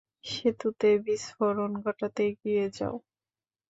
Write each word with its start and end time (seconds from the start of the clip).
সেতুতে 0.31 0.89
বিস্ফোরণ 1.05 1.71
ঘটাতে 1.85 2.21
এগিয়ে 2.29 2.65
যাও। 2.77 2.95